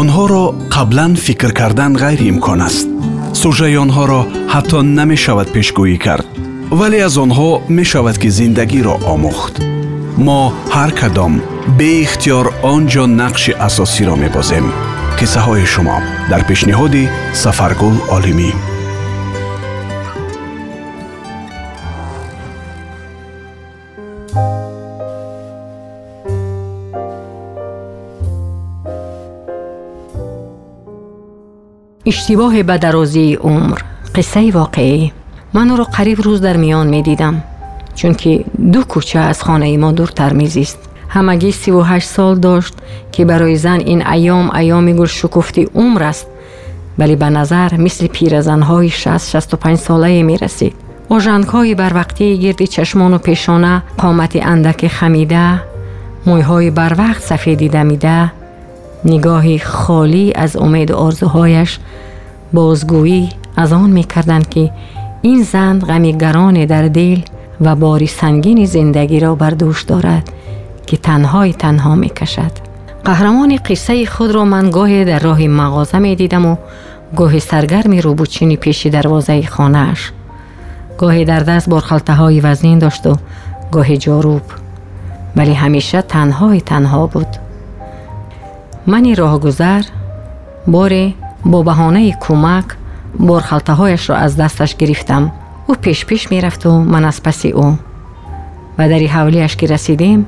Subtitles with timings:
[0.00, 2.88] онҳоро қаблан фикр кардан ғайриимкон аст.
[3.40, 4.20] Сужаи онҳоро
[4.52, 6.26] ҳатто намешавад пешгӯӣ кард
[6.78, 9.54] вале аз онҳо мешавад ки зиндагиро омӯхт.
[10.26, 10.42] Мо
[10.74, 11.34] ҳар кадом
[11.78, 14.66] беихтиёр он ҷо нақши асосиро мебозем.
[15.18, 15.98] Қиссаҳои шумо.
[16.30, 17.04] Дар пешниҳоди
[17.42, 18.50] сафаргул олимӣ
[32.10, 33.78] иштибоҳе ба дарозии умр.
[34.14, 35.10] Қиссаи воқеӣ.
[35.54, 37.36] Ман ӯро қариб рӯз дар миён медидам
[37.98, 38.32] чунки
[38.72, 40.78] ду кӯча аз хонаи мо дуртар мезист.
[41.14, 42.74] Ҳамагӣ сиву ҳашт сол дошт
[43.12, 46.26] ки барои зан ин айём айёми гулшукуфти умр аст
[46.98, 50.74] вале ба назар мисли пиразанҳои шаст шасту панҷсолае мерасид
[51.14, 55.46] ожангҳои барвақтии гирди чашмону пешона қомати андаке хамида
[56.28, 57.22] мӯйҳои барвақт
[59.06, 61.78] نگاهی خالی از امید و آرزوهایش
[62.52, 64.70] بازگویی از آن می کردند که
[65.22, 67.20] این زن غمیگران در دل
[67.60, 70.30] و باری سنگین زندگی را بر دوش دارد
[70.86, 72.50] که تنهای تنها می کشد.
[73.04, 76.56] قهرمان قصه خود را من گاهی در راه مغازه می دیدم و
[77.16, 80.12] گاهی سرگرم روبوچین پیش دروازه خانهاش.
[80.98, 83.16] گاهی در دست برخلته های وزین داشت و
[83.72, 84.42] گاهی جاروب.
[85.36, 87.45] ولی همیشه تنهای تنها بود.
[88.91, 89.83] мани роҳгузар
[90.73, 91.05] боре
[91.51, 92.67] бо баҳонаи кӯмак
[93.27, 95.23] борхалтаҳояшро аз дасташ гирифтам
[95.71, 97.67] ӯ пешпеш мерафту ман аз паси ӯ
[98.77, 100.19] ба дари ҳавлияш ки расидем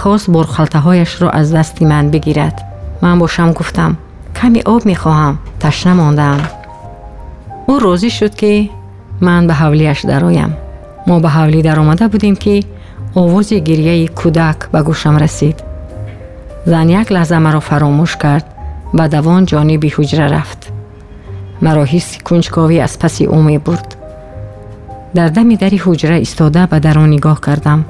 [0.00, 2.56] хост борхалтаҳояшро аз дасти ман бигирад
[3.02, 3.92] ман бошам гуфтам
[4.38, 6.40] каме об мехоҳам ташна мондаам
[7.72, 8.52] ӯ розӣ шуд ки
[9.26, 10.52] ман ба ҳавлияш дароям
[11.08, 12.54] мо ба ҳавлӣ даромада будем ки
[13.22, 15.56] овози гирьяи кӯдак ба гӯшам расид
[16.69, 18.45] زن یک لحظه مرا فراموش کرد
[18.93, 20.71] و دوان جانبی حجره رفت.
[21.61, 23.95] مرا حس کنجکاوی از پسی او برد.
[25.15, 27.85] در دم دری حجره ایستاده به در نگاه کردم.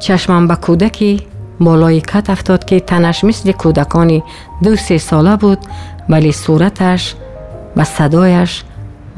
[0.00, 1.22] چشمم به کودکی
[1.60, 4.22] بالای کت افتاد که تنش مثل کودکانی
[4.62, 5.58] دو سه ساله بود
[6.08, 7.14] ولی صورتش
[7.76, 8.64] و صدایش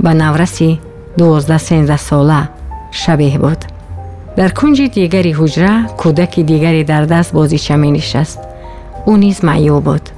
[0.00, 0.80] به نورسی
[1.18, 2.48] دوازده سینزده ساله
[2.90, 3.64] شبیه بود.
[4.36, 8.38] در کنج دیگری حجره کودک دیگری در دست بازی می نشست
[9.06, 10.08] او نیز معیوب بود.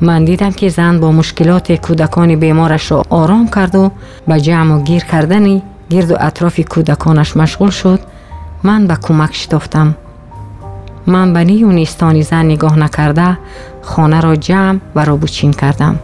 [0.00, 3.90] من دیدم که زن با مشکلات کودکان بیمارش را آرام کرد و
[4.28, 8.00] به جمع و گیر کردن گرد و اطراف کودکانش مشغول شد.
[8.62, 9.94] من به کمک شتافتم
[11.06, 13.38] من به نیونیستانی زن نگاه نکرده
[13.82, 15.98] خانه را جمع و را بوچین کردم.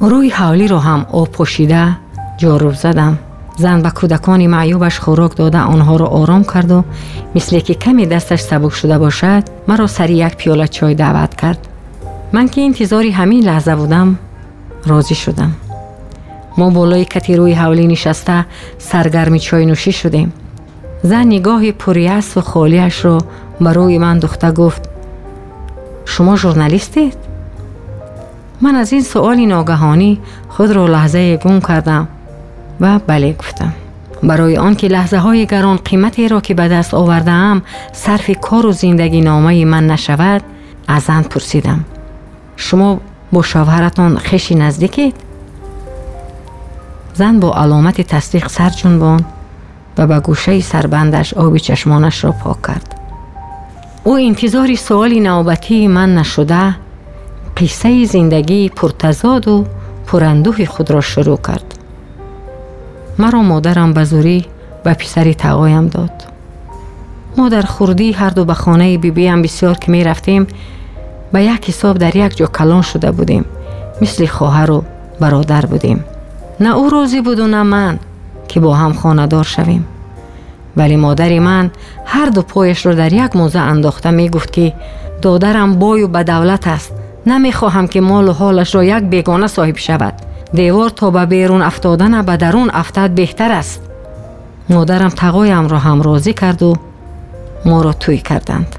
[0.00, 1.96] روی حالی را هم آب پوشیده
[2.38, 3.18] جاروب زدم.
[3.63, 6.79] зан ба кӯдакони маъюбаш хӯрок дода онҳоро ором карду
[7.35, 11.61] мисле ки каме дасташ сабук шуда бошад маро сари як пиёла чой даъват кард
[12.35, 14.09] ман ки интизори ҳамин лаҳза будам
[14.89, 15.51] розӣ шудам
[16.57, 18.37] мо болои кати рӯи ҳавлӣ нишаста
[18.89, 20.29] саргарми чойнӯшӣ шудем
[21.09, 23.17] зан нигоҳи пуриасву холиашро
[23.63, 24.83] ба рӯи ман духта гуфт
[26.11, 27.17] шумо журналистед
[28.63, 30.11] ман аз ин суоли ногаҳонӣ
[30.53, 32.03] худро лаҳзае гум кардам
[32.80, 33.72] و بله گفتم.
[34.22, 39.20] برای آنکه لحظه های گران قیمتی را که به دست آوردم صرف کار و زندگی
[39.20, 40.42] نامه من نشود
[40.88, 41.84] از آن پرسیدم.
[42.56, 43.00] شما
[43.32, 45.14] با شوهرتان خشی نزدیکید؟
[47.14, 49.24] زن با علامت تصدیق سر جنبان
[49.98, 53.00] و به گوشه سربندش آب چشمانش را پاک کرد.
[54.04, 56.74] او انتظار سوال نوبتی من نشده
[57.56, 59.64] قصه زندگی پرتزاد و
[60.06, 61.65] پرندوه خود را شروع کرد.
[63.18, 64.46] مرا مادرم به زوری
[64.84, 66.10] به پسری تقایم داد.
[67.36, 70.46] ما در خوردی هر دو به خانه بیبی هم بسیار که می رفتیم.
[71.32, 73.44] به یک حساب در یک جا کلان شده بودیم.
[74.02, 74.84] مثل خواهر و
[75.20, 76.04] برادر بودیم.
[76.60, 77.98] نه او روزی بود و نه من
[78.48, 79.86] که با هم خاندار شویم.
[80.76, 81.70] ولی مادر من
[82.04, 84.72] هر دو پایش رو در یک موزه انداخته می گفت که
[85.22, 86.92] دادرم بای و به دولت است.
[87.26, 90.14] نمی‌خواهم که مال و حالش را یک بیگانه صاحب شود.
[90.53, 93.81] девор то ба берун афтодана ба дарун афтад беҳтар аст
[94.69, 96.71] модарам тағоямро ҳам розӣ карду
[97.65, 98.71] моро тӯй карданд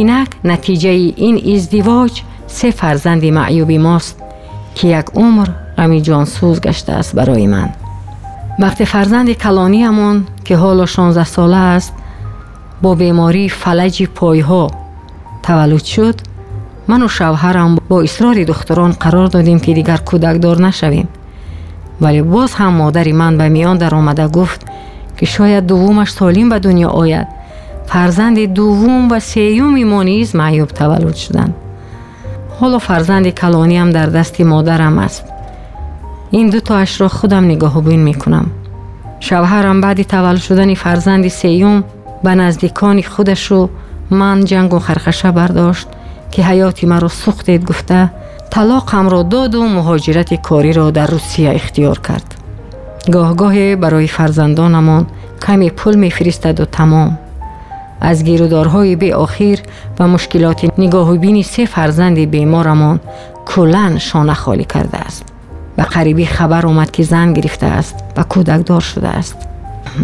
[0.00, 2.14] инак натиҷаи ин издивоҷ
[2.56, 4.16] се фарзанди маъюби мост
[4.76, 5.48] ки як умр
[5.78, 7.70] ғами ҷонсӯз гаштааст барои ман
[8.62, 10.16] вақте фарзанди калониамон
[10.46, 11.92] ки ҳоло шонздаҳ сола аст
[12.82, 14.64] бо бемории фалаҷи пойҳо
[15.46, 16.16] таваллуд шуд
[16.87, 21.07] ману шавҳарам бо исрори духтурон қарор додем ки дигар кӯдакдор нашавем
[21.99, 24.61] вале боз ҳам модари ман ба миён даромада гуфт
[25.17, 27.27] ки шояд дуввумаш солим ба дунё ояд
[27.91, 31.53] фарзанди дуввум ва сеюми мо низ маъюб таваллуд шуданд
[32.59, 35.25] ҳоло фарзанди калониам дар дасти модарам аст
[36.39, 38.47] ин дутоашро худам нигоҳубин мекунам
[39.27, 41.77] шавҳарам баъди таваллуд шудани фарзанди сеюм
[42.23, 43.69] ба наздикони худашу
[44.09, 45.87] ман ҷангу хархаша бардошт
[46.33, 48.11] و که حیاتی مرا سوختید گفته
[48.49, 52.35] طلاقم را داد و مهاجرت کاری را در روسیه اختیار کرد.
[53.11, 55.07] گاه گاه برای فرزندانمان
[55.47, 57.17] کمی پول می فرستد و تمام.
[58.01, 59.59] از گیرودارهای به آخر
[59.99, 62.99] و مشکلات نگاه بینی سه فرزند بیمارمان
[63.45, 65.23] کلن شانه خالی کرده است.
[65.75, 69.37] به قریبی خبر اومد که زن گرفته است و کودکدار شده است.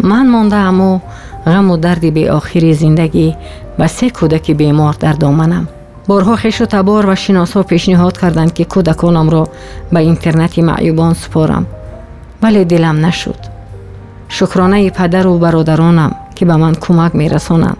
[0.02, 1.02] من مانده اما
[1.46, 3.36] غم و دردی به آخری زندگی
[3.78, 5.68] و سه کودک بیمار در دامنم.
[6.10, 9.48] بارها خیش و تبار و شناس ها پیشنهاد کردند که کودکانم را
[9.92, 11.66] به اینترنت معیوبان سپارم.
[12.42, 13.36] ولی دلم نشد.
[14.28, 17.76] شکرانه پدر و برادرانم که به من کمک می رسانند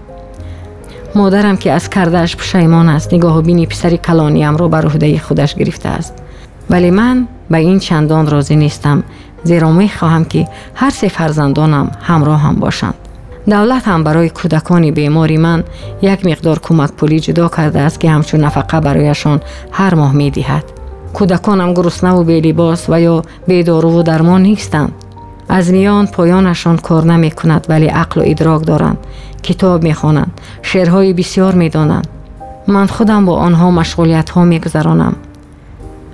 [1.14, 5.88] مادرم که از کردهش پشیمان است نگاه بینی پسری کلانیم را بر عهده خودش گرفته
[5.88, 6.14] است.
[6.70, 9.02] ولی من به این چندان راضی نیستم
[9.44, 12.94] زیرا می خواهم که هر سه فرزندانم همراه هم باشند.
[13.48, 15.64] دولت هم برای کودکان بیماری من
[16.02, 19.40] یک مقدار کمک پولی جدا کرده است که همچون نفقه برایشان
[19.72, 20.64] هر ماه می دهد.
[21.12, 24.92] کودکانم گرسنه و بی لباس و یا بی دارو و درمان نیستند.
[25.48, 28.98] از میان پایانشان کار نمی کند ولی عقل و ادراک دارند.
[29.42, 30.40] کتاب می خوانند.
[30.62, 32.08] شعرهای بسیار می دانند.
[32.66, 35.16] من خودم با آنها مشغولیت ها می گذرانم.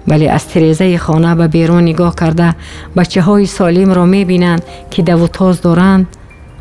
[0.09, 2.55] ولی از تریزه خانه به بیرون نگاه کرده
[2.97, 6.07] بچه های سالم را می بینند که دو تاز دارند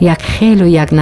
[0.00, 0.94] یک خیل و یک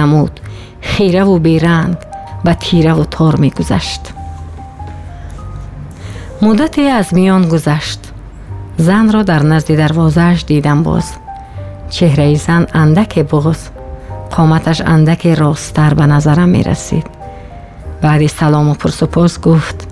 [18.03, 19.87] بعد سلام و پرسپاس گفت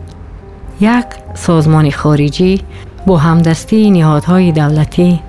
[0.79, 2.61] یک سازمان خارجی
[3.07, 5.19] با همدستی نهادهای دولتی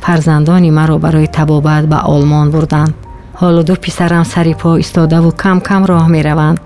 [0.00, 2.94] فرزندانی مرا برای تبابت به آلمان بردند.
[3.34, 6.60] حالا دو پسرم سری پا ایستاده و کم کم راه می روند.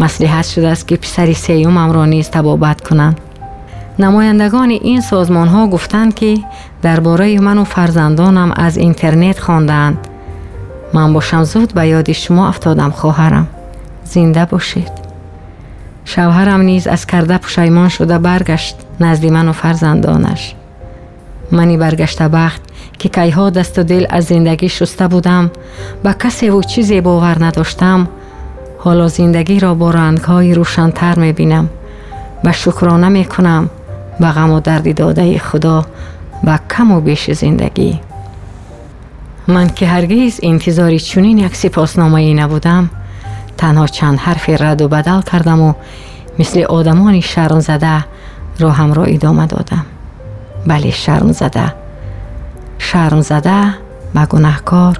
[0.00, 3.20] مسلحت شده است که پسری سیومم را نیز تبابت کنند.
[3.98, 6.38] نمایندگان این سازمان ها گفتند که
[6.82, 10.08] درباره من و فرزندانم از اینترنت خواندند.
[10.92, 13.48] من باشم زود به یاد شما افتادم خواهرم.
[14.06, 14.90] زنده باشید.
[16.04, 20.54] شوهرم نیز از کرده پشیمان شده برگشت نزد من و فرزندانش.
[21.52, 22.60] منی برگشته بخت
[22.98, 25.50] که کیها دست و دل از زندگی شسته بودم.
[26.02, 28.08] به کسی و چیزی باور نداشتم.
[28.78, 31.68] حالا زندگی را با رنگهای روشنتر می بینم
[32.44, 33.70] و شکرانه می کنم
[34.20, 35.86] به غم و دردی داده خدا.
[36.44, 38.00] و کم و بیش زندگی.
[39.48, 42.90] من که هرگیز انتظاری چونین یک سپاسنامه ای نبودم.
[45.22, 45.72] کردم و
[46.38, 48.04] مثل آدمانی شرم زده
[48.58, 49.86] راهم را ادامه دادم.
[50.66, 51.74] بله شرم زده.
[52.78, 53.74] شرم زده
[54.14, 54.98] و گناهکار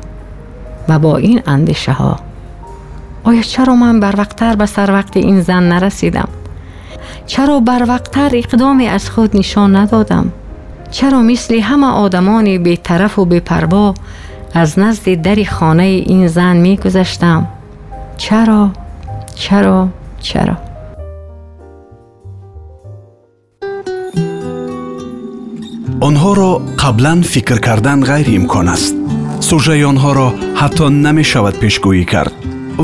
[0.88, 2.16] و با این اندیشه ها.
[3.25, 6.28] آیا چرا من بر وقتتر به سر وقت این زن نرسیدم؟
[7.26, 10.32] چرا بر وقتتر اقدامی از خود نشان ندادم؟
[10.90, 13.94] چرا مثل همه آدمان طرف و پروا
[14.54, 16.78] از نزد در خانه این زن می
[18.18, 18.62] чаро
[19.42, 19.78] чаро
[20.26, 20.56] чаро.
[26.08, 28.94] Онҳоро қаблан фикр кардан ғайриимкон аст.
[29.49, 30.28] Сӯжаи онҳоро
[30.61, 32.35] ҳатто намешавад пешгӯӣ кард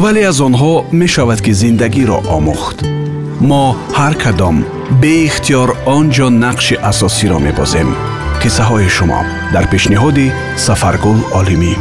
[0.03, 2.79] вале аз онҳо мешавад ки зиндагиро омӯхт.
[3.49, 3.65] Мо
[3.99, 4.57] ҳар кадом
[5.03, 7.89] беихтиёр он ҷо нақши асосиро мебозем
[8.43, 9.21] қиссаҳои шумо.
[9.55, 10.27] Дар пешниҳоди
[10.65, 11.75] сафаргул олимӣ